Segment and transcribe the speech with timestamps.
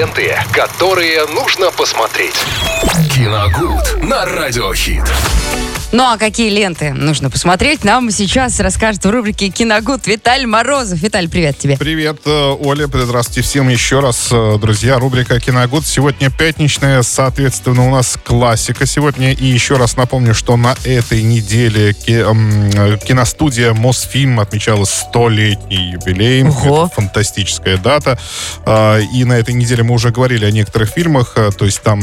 [0.00, 2.34] Ленты, которые нужно посмотреть.
[3.14, 5.04] Киногуд на радиохит.
[5.92, 11.00] Ну а какие ленты нужно посмотреть, нам сейчас расскажет в рубрике «Киногуд» Виталь Морозов.
[11.00, 11.76] Виталь, привет тебе.
[11.76, 12.86] Привет, э, Оля.
[12.86, 15.00] Здравствуйте всем еще раз, э, друзья.
[15.00, 19.32] Рубрика «Киногуд» сегодня пятничная, соответственно, у нас классика сегодня.
[19.32, 26.44] И еще раз напомню, что на этой неделе э, киностудия Мосфильм отмечала столетний юбилей.
[26.44, 26.84] Ого.
[26.86, 28.16] Это фантастическая дата.
[28.64, 31.34] А, и на этой неделе мы уже говорили о некоторых фильмах.
[31.34, 32.00] То есть там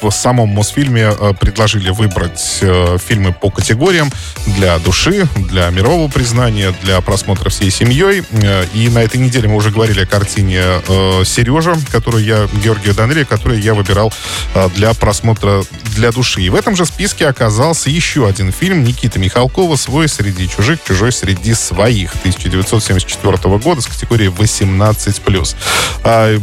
[0.00, 2.62] в самом Мосфильме предложили выбрать
[3.06, 4.10] фильмы по категориям
[4.46, 8.22] для души, для мирового признания, для просмотра всей семьей.
[8.30, 12.92] Э, и на этой неделе мы уже говорили о картине э, «Сережа», которую я, Георгия
[12.92, 14.12] Данелия, которую я выбирал
[14.54, 15.62] э, для просмотра
[15.94, 16.42] для души.
[16.42, 21.12] И в этом же списке оказался еще один фильм Никиты Михалкова «Свой среди чужих, чужой
[21.12, 25.56] среди своих» 1974 года с категории 18+.
[26.04, 26.36] А,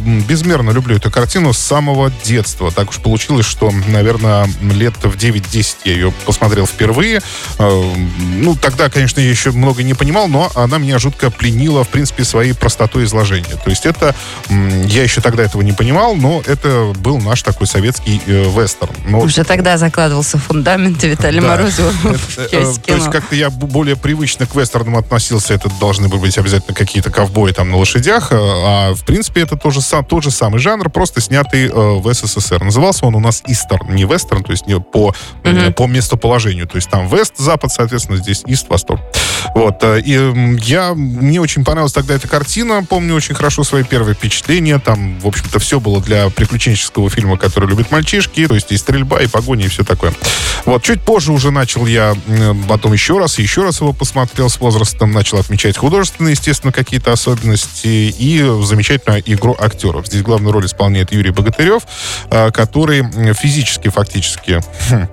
[0.48, 2.70] безмерно люблю эту картину с самого детства.
[2.70, 7.20] Так уж получилось, что, наверное, лет в 9-10 я ее посмотрел впервые.
[7.58, 11.88] Э, ну, тогда, конечно, я еще много не понимал, но она меня жутко пленила, в
[11.88, 13.56] принципе, своей простотой изложения.
[13.62, 14.14] То есть это...
[14.48, 18.94] Я еще тогда этого не понимал, но это был наш такой советский э, вестерн.
[19.06, 19.20] Но...
[19.20, 21.48] Уже тогда закладывался фундамент Виталия да.
[21.48, 21.92] Морозова
[22.38, 25.52] э, То есть как-то я более привычно к вестернам относился.
[25.52, 28.28] Это должны были быть обязательно какие-то ковбои там на лошадях.
[28.32, 32.62] А в принципе это тоже, тот же самый жанр, просто снятый в СССР.
[32.62, 35.14] Назывался он у нас Истерн, не вестерн, то есть не по,
[35.76, 36.66] по месту положению.
[36.66, 39.00] То есть там вест, запад, соответственно, здесь ист, восток.
[39.54, 39.82] Вот.
[39.82, 40.12] Э, и
[40.62, 42.84] я, мне очень понравилась тогда эта картина.
[42.88, 44.78] Помню очень хорошо свои первые впечатления.
[44.78, 48.46] Там, в общем-то, все было для приключенческого фильма, который любят мальчишки.
[48.46, 50.12] То есть и стрельба, и погоня, и все такое.
[50.64, 50.82] Вот.
[50.82, 52.14] Чуть позже уже начал я
[52.68, 55.12] потом еще раз, еще раз его посмотрел с возрастом.
[55.12, 60.06] Начал отмечать художественные, естественно, какие-то особенности и замечательную игру актеров.
[60.06, 61.82] Здесь главную роль исполняет Юрий Богатырев,
[62.30, 65.08] э, который физически, фактически хм,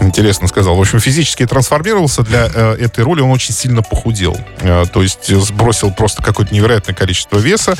[0.00, 0.74] интересно сказал.
[0.74, 4.36] В общем, физически трансформировался для э, этой роли, он очень сильно похудел.
[4.58, 7.76] Э, то есть сбросил просто какое-то невероятное количество веса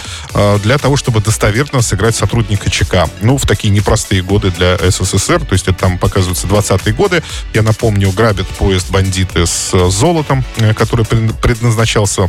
[0.63, 3.09] для того, чтобы достоверно сыграть сотрудника ЧК.
[3.21, 7.23] Ну, в такие непростые годы для СССР, то есть это там показываются 20-е годы.
[7.53, 10.45] Я напомню, грабят поезд бандиты с золотом,
[10.77, 12.29] который предназначался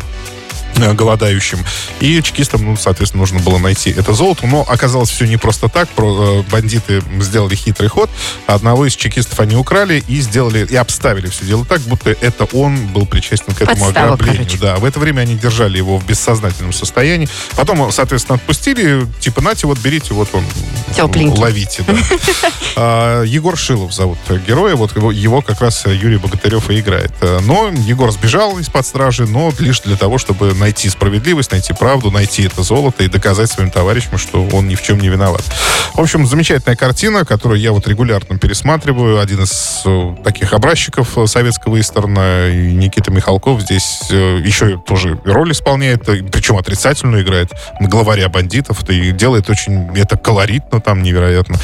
[0.75, 1.59] голодающим.
[1.99, 4.47] И чекистам, ну, соответственно, нужно было найти это золото.
[4.47, 5.89] Но оказалось все не просто так.
[5.97, 8.09] Э, бандиты сделали хитрый ход.
[8.47, 12.87] Одного из чекистов они украли и сделали, и обставили все дело так, будто это он
[12.87, 14.45] был причастен к этому Подстава, ограблению.
[14.45, 14.57] Короче.
[14.59, 17.27] Да, в это время они держали его в бессознательном состоянии.
[17.55, 19.05] Потом, соответственно, отпустили.
[19.19, 20.43] Типа, нате, вот берите, вот он.
[20.95, 21.39] Тепленький.
[21.39, 21.93] Ловите, да.
[22.77, 24.17] А, Егор Шилов зовут
[24.47, 24.75] героя.
[24.75, 27.11] Вот его, его как раз Юрий Богатырев и играет.
[27.41, 32.43] Но Егор сбежал из-под стражи, но лишь для того, чтобы найти справедливость, найти правду, найти
[32.43, 35.43] это золото и доказать своим товарищам, что он ни в чем не виноват.
[35.93, 39.19] В общем, замечательная картина, которую я вот регулярно пересматриваю.
[39.19, 42.49] Один из э, таких образчиков советского исторна.
[42.49, 48.87] И Никита Михалков здесь э, еще тоже роль исполняет, причем отрицательную играет, главаря бандитов.
[48.89, 51.57] И делает очень это колоритно там невероятно.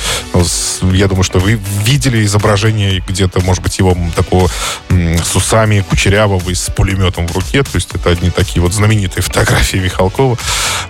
[0.82, 4.50] Я думаю, что вы видели изображение где-то, может быть, его такого
[4.90, 7.64] с усами кучерявого и с пулеметом в руке.
[7.64, 8.87] То есть это одни такие вот знаменитые
[9.22, 10.38] фотографии Михалкова.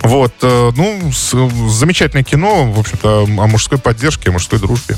[0.01, 0.33] Вот.
[0.41, 1.11] Э, ну,
[1.69, 4.95] замечательное кино, в общем-то, о мужской поддержке, о мужской дружбе.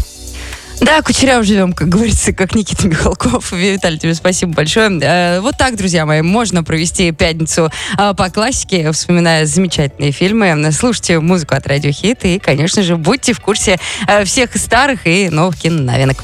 [0.81, 3.51] Да, кучеряв живем, как говорится, как Никита Михалков.
[3.51, 4.99] Виталий, тебе спасибо большое.
[5.01, 10.71] Э, вот так, друзья мои, можно провести пятницу э, по классике, вспоминая замечательные фильмы.
[10.71, 13.79] Слушайте музыку от Радио Хит и, конечно же, будьте в курсе
[14.23, 16.23] всех старых и новых киноновинок.